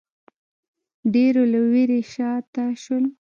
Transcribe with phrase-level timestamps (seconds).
[1.13, 3.05] ډېرو له وېرې شا ته شول